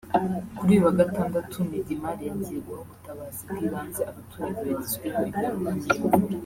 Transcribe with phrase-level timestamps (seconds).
[0.57, 6.29] Kuri uyu wa Gatandatu Midimar yagiye guha ubutabazi bw’ibanze abaturage bagizweho ingaruka n’iyo mvura